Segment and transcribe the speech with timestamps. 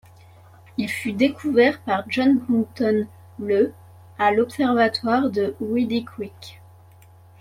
[0.79, 3.05] Il fut découvert par John Broughton
[3.39, 3.71] le
[4.17, 6.59] à l'observatoire de Reedy Creek.